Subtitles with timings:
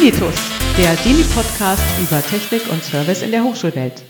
[0.00, 0.34] Dinitus,
[0.78, 4.02] der Dini-Podcast über Technik und Service in der Hochschulwelt.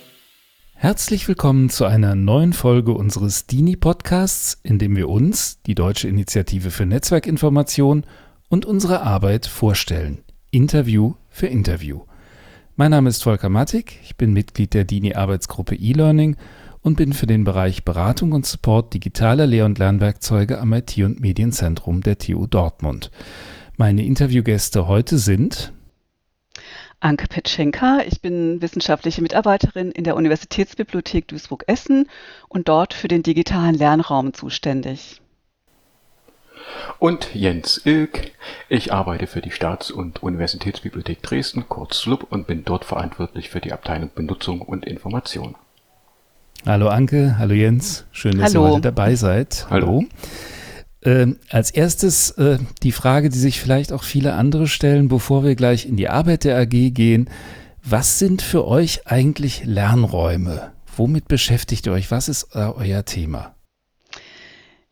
[0.74, 6.70] Herzlich willkommen zu einer neuen Folge unseres Dini-Podcasts, in dem wir uns, die Deutsche Initiative
[6.70, 8.04] für Netzwerkinformation,
[8.48, 10.18] und unsere Arbeit vorstellen.
[10.52, 12.02] Interview für Interview.
[12.76, 16.36] Mein Name ist Volker Mattig, ich bin Mitglied der Dini-Arbeitsgruppe E-Learning
[16.82, 21.18] und bin für den Bereich Beratung und Support digitaler Lehr- und Lernwerkzeuge am IT- und
[21.18, 23.10] Medienzentrum der TU Dortmund.
[23.76, 25.72] Meine Interviewgäste heute sind
[27.00, 28.00] Anke Petschenka.
[28.06, 32.08] Ich bin wissenschaftliche Mitarbeiterin in der Universitätsbibliothek Duisburg-Essen
[32.48, 35.20] und dort für den digitalen Lernraum zuständig.
[36.98, 38.32] Und Jens Ilk.
[38.68, 43.60] Ich arbeite für die Staats- und Universitätsbibliothek Dresden, kurz SLUB, und bin dort verantwortlich für
[43.60, 45.56] die Abteilung Benutzung und Information.
[46.66, 48.66] Hallo Anke, hallo Jens, schön, dass hallo.
[48.66, 49.66] ihr heute dabei seid.
[49.70, 50.04] Hallo.
[51.02, 55.54] Ähm, als erstes äh, die Frage, die sich vielleicht auch viele andere stellen, bevor wir
[55.54, 57.30] gleich in die Arbeit der AG gehen.
[57.82, 60.72] Was sind für euch eigentlich Lernräume?
[60.96, 62.10] Womit beschäftigt ihr euch?
[62.10, 63.54] Was ist äh, euer Thema?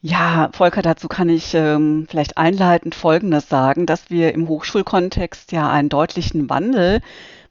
[0.01, 5.69] Ja, Volker, dazu kann ich ähm, vielleicht einleitend Folgendes sagen, dass wir im Hochschulkontext ja
[5.71, 7.01] einen deutlichen Wandel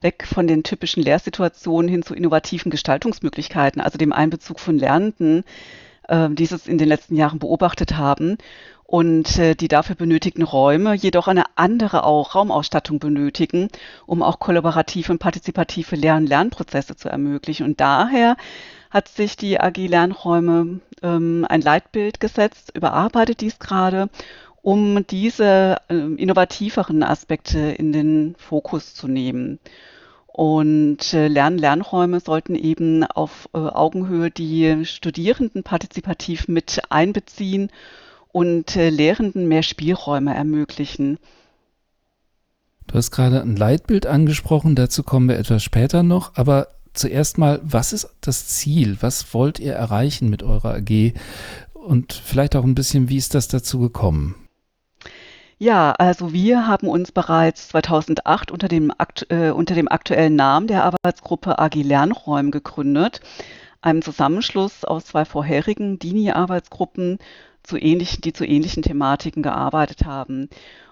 [0.01, 5.43] weg von den typischen Lehrsituationen hin zu innovativen Gestaltungsmöglichkeiten, also dem Einbezug von Lernenden,
[6.07, 8.37] äh, dieses in den letzten Jahren beobachtet haben
[8.87, 13.67] und äh, die dafür benötigten Räume jedoch eine andere auch Raumausstattung benötigen,
[14.05, 17.65] um auch kollaborative und partizipative Lern- Lernprozesse zu ermöglichen.
[17.65, 18.37] Und daher
[18.89, 24.09] hat sich die AG Lernräume ähm, ein Leitbild gesetzt, überarbeitet dies gerade,
[24.61, 29.59] um diese äh, innovativeren Aspekte in den Fokus zu nehmen.
[30.37, 37.71] Und äh, Lern-Lernräume sollten eben auf äh, Augenhöhe die Studierenden partizipativ mit einbeziehen
[38.31, 41.17] und äh, Lehrenden mehr Spielräume ermöglichen.
[42.85, 47.59] Du hast gerade ein Leitbild angesprochen, dazu kommen wir etwas später noch, aber zuerst mal,
[47.63, 48.97] was ist das Ziel?
[48.99, 51.13] Was wollt ihr erreichen mit eurer AG?
[51.73, 54.35] Und vielleicht auch ein bisschen, wie ist das dazu gekommen?
[55.59, 58.91] Ja, also wir haben uns bereits 2008 unter dem,
[59.29, 63.21] äh, unter dem aktuellen Namen der Arbeitsgruppe AG Lernräume gegründet,
[63.81, 67.17] einem Zusammenschluss aus zwei vorherigen DINI-Arbeitsgruppen,
[67.63, 70.49] zu ähnlichen, die zu ähnlichen Thematiken gearbeitet haben.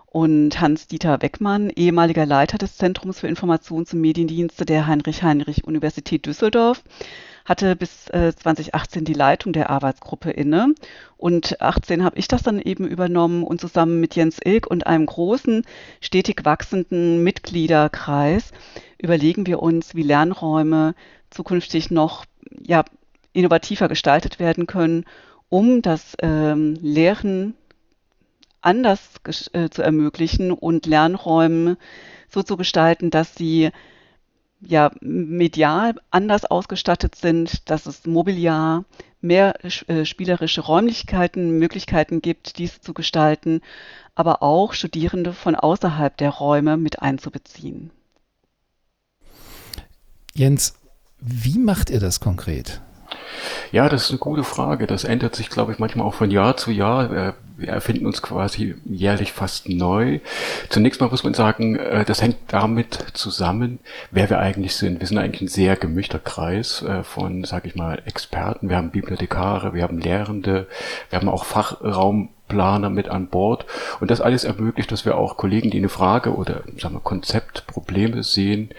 [0.07, 6.83] Und Hans-Dieter Weckmann, ehemaliger Leiter des Zentrums für Informations- und Mediendienste der Heinrich-Heinrich-Universität Düsseldorf,
[7.45, 10.73] hatte bis äh, 2018 die Leitung der Arbeitsgruppe inne.
[11.15, 15.05] Und 18 habe ich das dann eben übernommen und zusammen mit Jens Ilk und einem
[15.05, 15.63] großen,
[16.01, 18.51] stetig wachsenden Mitgliederkreis
[18.97, 20.95] überlegen wir uns, wie Lernräume
[21.29, 22.25] zukünftig noch
[22.61, 22.83] ja,
[23.33, 25.05] innovativer gestaltet werden können,
[25.49, 27.53] um das ähm, Lehren
[28.61, 29.21] anders
[29.53, 31.77] äh, zu ermöglichen und Lernräume
[32.29, 33.69] so zu gestalten, dass sie
[34.65, 38.85] ja medial anders ausgestattet sind, dass es mobiliar
[39.21, 43.61] mehr äh, spielerische Räumlichkeiten, Möglichkeiten gibt, dies zu gestalten,
[44.13, 47.91] aber auch Studierende von außerhalb der Räume mit einzubeziehen.
[50.33, 50.75] Jens,
[51.19, 52.81] wie macht ihr das konkret?
[53.71, 54.87] Ja, das ist eine gute Frage.
[54.87, 57.11] Das ändert sich, glaube ich, manchmal auch von Jahr zu Jahr.
[57.11, 57.35] Wir
[57.69, 60.19] erfinden uns quasi jährlich fast neu.
[60.69, 63.79] Zunächst mal muss man sagen, äh, das hängt damit zusammen,
[64.11, 64.99] wer wir eigentlich sind.
[64.99, 68.69] Wir sind eigentlich ein sehr gemischter Kreis äh, von, sage ich mal, Experten.
[68.69, 70.67] Wir haben Bibliothekare, wir haben Lehrende,
[71.09, 73.65] wir haben auch Fachraumplaner mit an Bord.
[74.01, 78.23] Und das alles ermöglicht, dass wir auch Kollegen, die eine Frage oder sagen wir, Konzeptprobleme
[78.23, 78.69] sehen,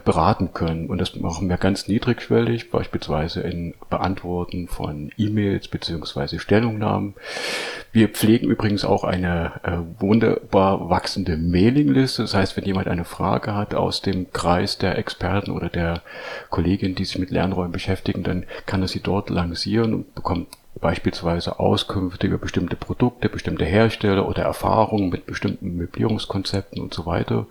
[0.00, 0.86] beraten können.
[0.88, 7.14] Und das machen wir ganz niedrigschwellig, beispielsweise in Beantworten von E-Mails beziehungsweise Stellungnahmen.
[7.92, 12.22] Wir pflegen übrigens auch eine äh, wunderbar wachsende Mailingliste.
[12.22, 16.00] Das heißt, wenn jemand eine Frage hat aus dem Kreis der Experten oder der
[16.48, 20.48] Kolleginnen, die sich mit Lernräumen beschäftigen, dann kann er sie dort lancieren und bekommt
[20.82, 27.46] beispielsweise Auskünfte über bestimmte Produkte, bestimmte Hersteller oder Erfahrungen mit bestimmten Möblierungskonzepten und so weiter.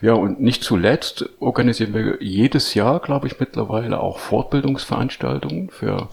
[0.00, 6.08] Ja, und nicht zuletzt organisieren wir jedes Jahr, glaube ich, mittlerweile auch Fortbildungsveranstaltungen für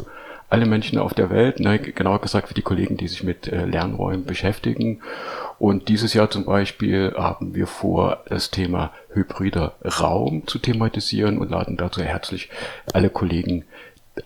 [0.50, 3.66] alle Menschen auf der Welt, ne, genauer gesagt für die Kollegen, die sich mit äh,
[3.66, 5.02] Lernräumen beschäftigen.
[5.60, 11.52] Und dieses Jahr zum Beispiel haben wir vor, das Thema hybrider Raum zu thematisieren und
[11.52, 12.50] laden dazu herzlich
[12.94, 13.66] alle Kollegen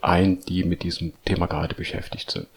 [0.01, 2.47] ein, die mit diesem Thema gerade beschäftigt sind.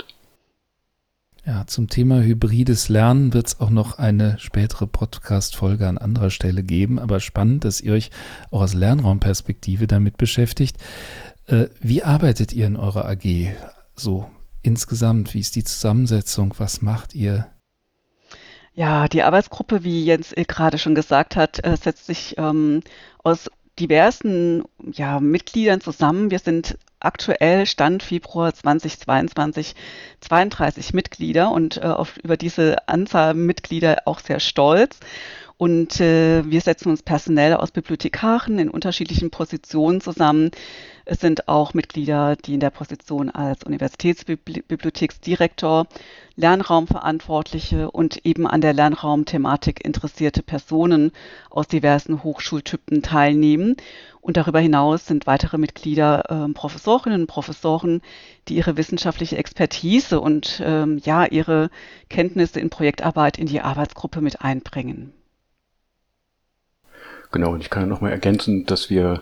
[1.46, 6.64] Ja, zum Thema hybrides Lernen wird es auch noch eine spätere Podcast-Folge an anderer Stelle
[6.64, 8.10] geben, aber spannend, dass ihr euch
[8.50, 10.76] auch aus Lernraumperspektive damit beschäftigt.
[11.46, 13.52] Äh, wie arbeitet ihr in eurer AG
[13.94, 14.28] so
[14.62, 15.34] insgesamt?
[15.34, 16.52] Wie ist die Zusammensetzung?
[16.58, 17.46] Was macht ihr?
[18.74, 22.82] Ja, die Arbeitsgruppe, wie Jens gerade schon gesagt hat, äh, setzt sich ähm,
[23.22, 23.48] aus
[23.78, 26.30] diversen ja, Mitgliedern zusammen.
[26.30, 29.74] Wir sind aktuell Stand Februar 2022
[30.20, 34.98] 32 Mitglieder und äh, auf, über diese Anzahl Mitglieder auch sehr stolz.
[35.58, 40.50] Und äh, wir setzen uns personell aus Bibliothekaren in unterschiedlichen Positionen zusammen.
[41.06, 45.86] Es sind auch Mitglieder, die in der Position als Universitätsbibliotheksdirektor,
[46.34, 51.10] Lernraumverantwortliche und eben an der Lernraumthematik interessierte Personen
[51.48, 53.76] aus diversen Hochschultypen teilnehmen.
[54.20, 58.02] Und darüber hinaus sind weitere Mitglieder äh, Professorinnen und Professoren,
[58.48, 61.70] die ihre wissenschaftliche Expertise und ähm, ja ihre
[62.10, 65.14] Kenntnisse in Projektarbeit in die Arbeitsgruppe mit einbringen.
[67.36, 69.20] Genau, und ich kann noch mal ergänzen, dass wir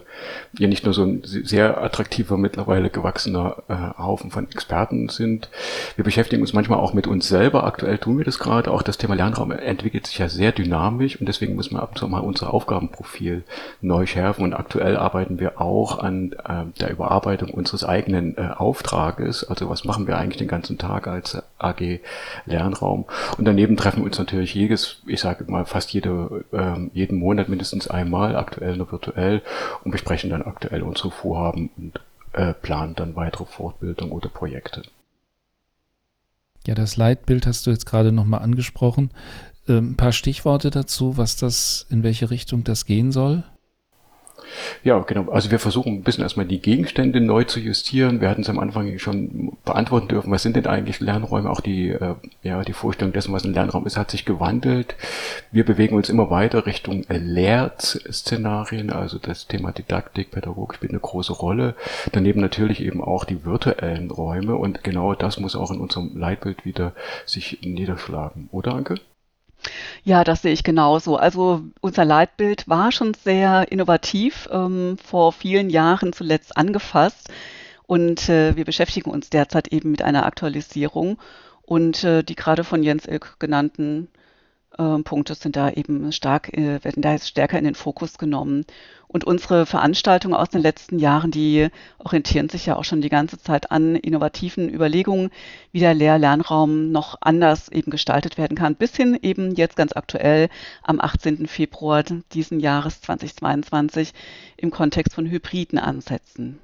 [0.57, 5.49] ja nicht nur so ein sehr attraktiver, mittlerweile gewachsener äh, Haufen von Experten sind.
[5.97, 7.65] Wir beschäftigen uns manchmal auch mit uns selber.
[7.65, 8.71] Aktuell tun wir das gerade.
[8.71, 11.99] Auch das Thema Lernraum entwickelt sich ja sehr dynamisch und deswegen müssen wir ab und
[11.99, 13.43] zu mal unser Aufgabenprofil
[13.81, 14.45] neu schärfen.
[14.45, 19.43] Und aktuell arbeiten wir auch an äh, der Überarbeitung unseres eigenen äh, Auftrages.
[19.43, 22.01] Also was machen wir eigentlich den ganzen Tag als AG
[22.47, 23.05] Lernraum?
[23.39, 27.49] Und daneben treffen wir uns natürlich jedes, ich sage mal fast jede, äh, jeden Monat
[27.49, 29.43] mindestens einmal, aktuell nur virtuell,
[29.85, 32.01] und besprechen dann aktuell unsere Vorhaben und
[32.33, 34.83] äh, planen dann weitere Fortbildung oder Projekte.
[36.67, 39.11] Ja, das Leitbild hast du jetzt gerade nochmal angesprochen.
[39.69, 43.45] Ähm, ein paar Stichworte dazu, was das, in welche Richtung das gehen soll?
[44.83, 45.31] Ja, genau.
[45.31, 48.21] Also wir versuchen ein bisschen erstmal die Gegenstände neu zu justieren.
[48.21, 51.51] Wir hatten es am Anfang schon beantworten dürfen, was sind denn eigentlich Lernräume?
[51.51, 54.95] Auch die, äh, ja, die Vorstellung dessen, was ein Lernraum ist, hat sich gewandelt.
[55.51, 61.33] Wir bewegen uns immer weiter Richtung Lehrszenarien, also das Thema Didaktik, Pädagogik spielt eine große
[61.33, 61.75] Rolle.
[62.13, 66.65] Daneben natürlich eben auch die virtuellen Räume und genau das muss auch in unserem Leitbild
[66.65, 66.93] wieder
[67.27, 68.97] sich niederschlagen, oder Anke?
[70.07, 71.17] Ja, das sehe ich genauso.
[71.17, 77.31] Also unser Leitbild war schon sehr innovativ, ähm, vor vielen Jahren zuletzt angefasst.
[77.87, 81.19] Und äh, wir beschäftigen uns derzeit eben mit einer Aktualisierung.
[81.63, 84.09] Und äh, die gerade von Jens Ilk genannten
[84.77, 88.65] Punkte sind da eben stark, äh, werden da jetzt stärker in den Fokus genommen.
[89.07, 91.69] Und unsere Veranstaltungen aus den letzten Jahren, die
[91.99, 95.31] orientieren sich ja auch schon die ganze Zeit an innovativen Überlegungen,
[95.71, 100.49] wie der Lehr-Lernraum noch anders eben gestaltet werden kann, bis hin eben jetzt ganz aktuell
[100.83, 101.47] am 18.
[101.47, 104.13] Februar diesen Jahres 2022
[104.57, 106.59] im Kontext von hybriden Ansätzen.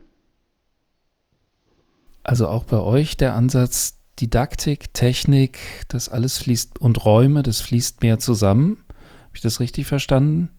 [2.25, 5.59] Also auch bei euch der Ansatz, Didaktik, Technik,
[5.89, 8.85] das alles fließt und Räume, das fließt mehr zusammen.
[8.89, 10.51] Habe ich das richtig verstanden?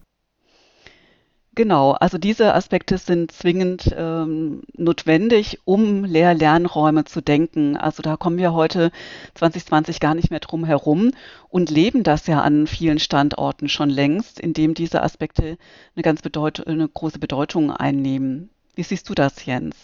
[1.54, 7.76] Genau, also diese Aspekte sind zwingend ähm, notwendig, um Lehr-Lernräume zu denken.
[7.76, 8.90] Also da kommen wir heute
[9.34, 11.10] 2020 gar nicht mehr drum herum
[11.50, 15.58] und leben das ja an vielen Standorten schon längst, indem diese Aspekte
[15.94, 18.48] eine ganz bedeut eine große Bedeutung einnehmen.
[18.74, 19.76] Wie siehst du das, Jens?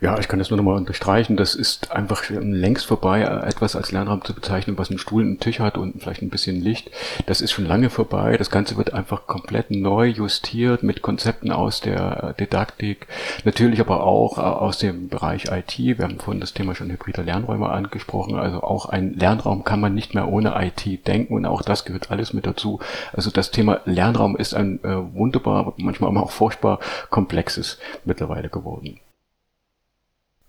[0.00, 1.36] Ja, ich kann das nur nochmal unterstreichen.
[1.36, 5.60] Das ist einfach längst vorbei, etwas als Lernraum zu bezeichnen, was einen Stuhl, einen Tisch
[5.60, 6.90] hat und vielleicht ein bisschen Licht.
[7.26, 8.36] Das ist schon lange vorbei.
[8.36, 13.06] Das Ganze wird einfach komplett neu justiert mit Konzepten aus der Didaktik,
[13.44, 15.78] natürlich aber auch aus dem Bereich IT.
[15.78, 18.36] Wir haben vorhin das Thema schon hybride Lernräume angesprochen.
[18.36, 22.10] Also auch ein Lernraum kann man nicht mehr ohne IT denken und auch das gehört
[22.10, 22.80] alles mit dazu.
[23.12, 29.00] Also das Thema Lernraum ist ein äh, wunderbar, manchmal auch furchtbar komplexes mittlerweile geworden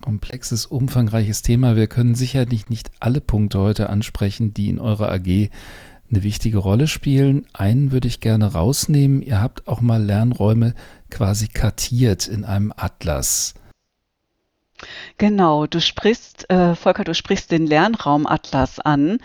[0.06, 1.76] komplexes, umfangreiches Thema.
[1.76, 5.50] Wir können sicherlich nicht alle Punkte heute ansprechen, die in eurer AG
[6.12, 7.48] eine wichtige Rolle spielen.
[7.54, 9.24] Einen würde ich gerne rausnehmen.
[9.24, 10.76] Ihr habt auch mal Lernräume
[11.10, 13.56] quasi kartiert in einem Atlas.
[15.18, 19.18] Genau, du sprichst, äh, Volker, du sprichst den Lernraumatlas an.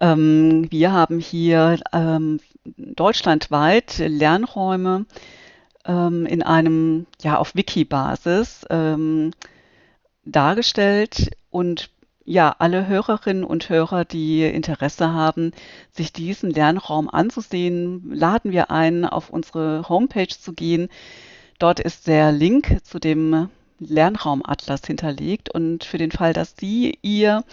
[0.00, 2.40] Ähm, wir haben hier ähm,
[2.76, 5.06] deutschlandweit Lernräume
[5.84, 9.30] ähm, in einem, ja, auf Wiki-Basis ähm,
[10.26, 11.90] dargestellt und
[12.28, 15.52] ja, alle Hörerinnen und Hörer, die Interesse haben,
[15.92, 20.88] sich diesen Lernraum anzusehen, laden wir ein, auf unsere Homepage zu gehen.
[21.60, 27.44] Dort ist der Link zu dem Lernraumatlas hinterlegt und für den Fall, dass Sie ihr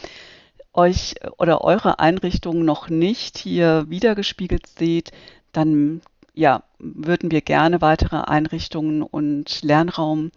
[0.74, 5.12] euch oder eure Einrichtung noch nicht hier wiedergespiegelt seht,
[5.52, 6.02] dann
[6.34, 10.32] ja, würden wir gerne weitere Einrichtungen und Lernraum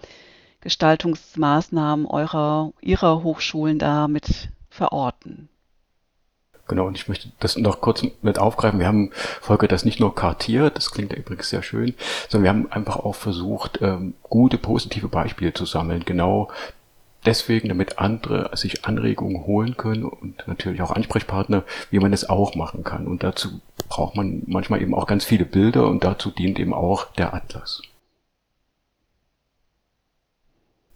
[0.67, 5.49] Gestaltungsmaßnahmen eurer, ihrer Hochschulen damit verorten.
[6.67, 8.81] Genau, und ich möchte das noch kurz mit aufgreifen.
[8.81, 11.95] Wir haben, Volker, das nicht nur kartiert, das klingt ja übrigens sehr schön,
[12.29, 16.51] sondern wir haben einfach auch versucht, ähm, gute, positive Beispiele zu sammeln, genau
[17.25, 22.57] deswegen, damit andere sich Anregungen holen können und natürlich auch Ansprechpartner, wie man es auch
[22.57, 23.07] machen kann.
[23.07, 27.13] Und dazu braucht man manchmal eben auch ganz viele Bilder und dazu dient eben auch
[27.13, 27.83] der Atlas.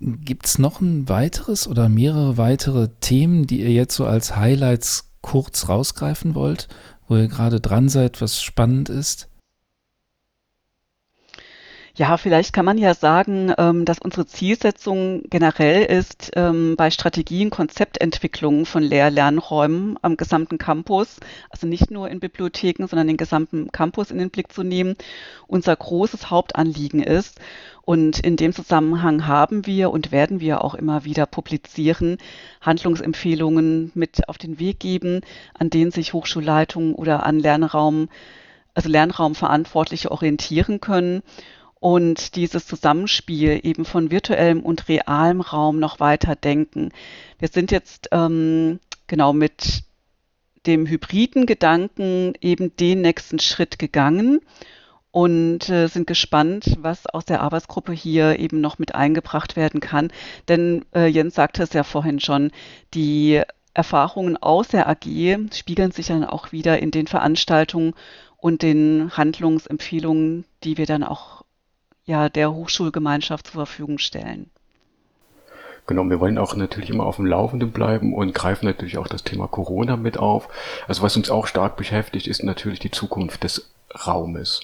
[0.00, 5.12] Gibt es noch ein weiteres oder mehrere weitere Themen, die ihr jetzt so als Highlights
[5.20, 6.68] kurz rausgreifen wollt,
[7.06, 9.29] wo ihr gerade dran seid, was spannend ist?
[12.00, 17.50] Ja, vielleicht kann man ja sagen, ähm, dass unsere Zielsetzung generell ist, ähm, bei Strategien,
[17.50, 24.10] Konzeptentwicklungen von Lehr-Lernräumen am gesamten Campus, also nicht nur in Bibliotheken, sondern den gesamten Campus
[24.10, 24.96] in den Blick zu nehmen,
[25.46, 27.38] unser großes Hauptanliegen ist.
[27.82, 32.16] Und in dem Zusammenhang haben wir und werden wir auch immer wieder publizieren,
[32.62, 35.20] Handlungsempfehlungen mit auf den Weg geben,
[35.52, 38.08] an denen sich Hochschulleitungen oder an Lernraum,
[38.72, 41.22] also Lernraumverantwortliche orientieren können
[41.80, 46.90] und dieses Zusammenspiel eben von virtuellem und realem Raum noch weiter denken.
[47.38, 49.84] Wir sind jetzt ähm, genau mit
[50.66, 54.40] dem hybriden Gedanken eben den nächsten Schritt gegangen
[55.10, 60.12] und äh, sind gespannt, was aus der Arbeitsgruppe hier eben noch mit eingebracht werden kann.
[60.48, 62.52] Denn äh, Jens sagte es ja vorhin schon,
[62.92, 63.40] die
[63.72, 65.06] Erfahrungen aus der AG
[65.54, 67.94] spiegeln sich dann auch wieder in den Veranstaltungen
[68.36, 71.44] und den Handlungsempfehlungen, die wir dann auch
[72.10, 74.50] ja, der Hochschulgemeinschaft zur Verfügung stellen.
[75.86, 79.24] Genau, wir wollen auch natürlich immer auf dem Laufenden bleiben und greifen natürlich auch das
[79.24, 80.48] Thema Corona mit auf.
[80.86, 83.70] Also was uns auch stark beschäftigt, ist natürlich die Zukunft des
[84.06, 84.60] Raumes.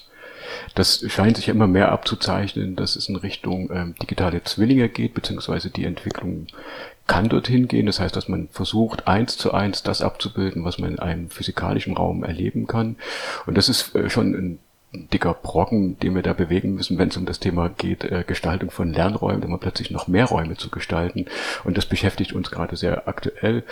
[0.75, 5.15] Das scheint sich ja immer mehr abzuzeichnen, dass es in Richtung ähm, digitale Zwillinge geht,
[5.15, 6.47] beziehungsweise die Entwicklung
[7.07, 7.87] kann dorthin gehen.
[7.87, 11.97] Das heißt, dass man versucht, eins zu eins das abzubilden, was man in einem physikalischen
[11.97, 12.97] Raum erleben kann.
[13.47, 14.59] Und das ist äh, schon ein
[15.12, 18.71] dicker Brocken, den wir da bewegen müssen, wenn es um das Thema geht, äh, Gestaltung
[18.71, 21.26] von Lernräumen, immer plötzlich noch mehr Räume zu gestalten.
[21.65, 23.65] Und das beschäftigt uns gerade sehr aktuell.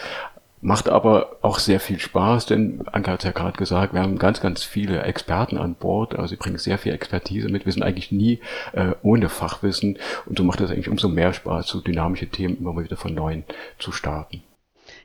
[0.60, 4.40] Macht aber auch sehr viel Spaß, denn Anke hat ja gerade gesagt, wir haben ganz,
[4.40, 7.66] ganz viele Experten an Bord, also sie bringen sehr viel Expertise mit.
[7.66, 8.40] Wir sind eigentlich nie
[8.72, 12.72] äh, ohne Fachwissen und so macht es eigentlich umso mehr Spaß, so dynamische Themen immer
[12.72, 13.44] mal wieder von neuem
[13.78, 14.42] zu starten.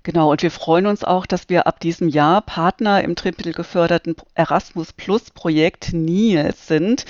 [0.03, 4.15] Genau, und wir freuen uns auch, dass wir ab diesem Jahr Partner im Triple geförderten
[4.33, 7.05] Erasmus Plus Projekt NIES sind.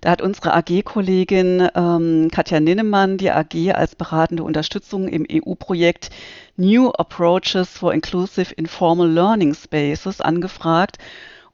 [0.00, 6.10] Da hat unsere AG-Kollegin ähm, Katja Ninnemann die AG als beratende Unterstützung im EU-Projekt
[6.56, 10.98] New Approaches for Inclusive Informal Learning Spaces angefragt.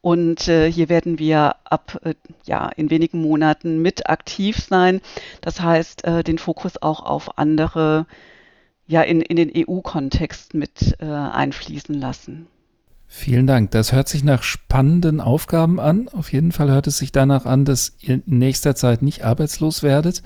[0.01, 2.15] Und äh, hier werden wir ab äh,
[2.45, 5.01] ja, in wenigen Monaten mit aktiv sein.
[5.41, 8.07] Das heißt, äh, den Fokus auch auf andere
[8.87, 12.47] ja in, in den EU-Kontext mit äh, einfließen lassen.
[13.09, 13.71] Vielen Dank.
[13.71, 16.09] Das hört sich nach spannenden Aufgaben an.
[16.09, 19.83] Auf jeden Fall hört es sich danach an, dass ihr in nächster Zeit nicht arbeitslos
[19.83, 20.23] werdet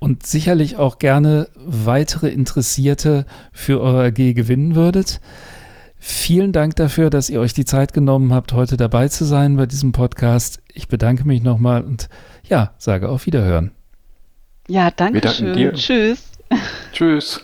[0.00, 5.20] und sicherlich auch gerne weitere Interessierte für eure AG gewinnen würdet.
[5.96, 9.64] Vielen Dank dafür, dass ihr euch die Zeit genommen habt, heute dabei zu sein bei
[9.64, 10.60] diesem Podcast.
[10.74, 12.10] Ich bedanke mich nochmal und
[12.46, 13.70] ja, sage auf Wiederhören.
[14.68, 15.72] Ja, danke schön.
[15.74, 16.30] Tschüss.
[16.92, 17.40] Tschüss.